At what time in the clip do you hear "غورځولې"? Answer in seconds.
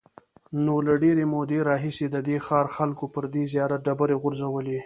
4.21-4.77